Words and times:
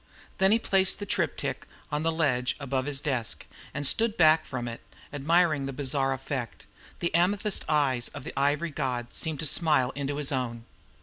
Then 0.39 0.51
he 0.51 0.57
placed 0.57 0.97
the 0.97 1.05
triptych 1.05 1.67
on 1.91 2.01
the 2.01 2.11
ledge 2.11 2.55
above 2.59 2.87
his 2.87 3.01
desk, 3.01 3.45
and 3.71 3.85
stood 3.85 4.17
back 4.17 4.45
from 4.45 4.67
it, 4.67 4.81
admiring 5.13 5.67
the 5.67 5.73
bizarre 5.73 6.11
effect. 6.11 6.65
The 7.01 7.13
amethyst 7.13 7.63
eyes 7.69 8.07
of 8.07 8.23
the 8.23 8.33
ivory 8.35 8.71
god 8.71 9.13
seemed 9.13 9.41
to 9.41 9.45
smile 9.45 9.91
into 9.91 10.15
his 10.17 10.31
own. 10.31 10.65